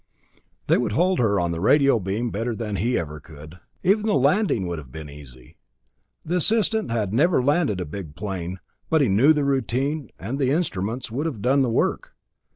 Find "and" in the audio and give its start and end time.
10.17-10.39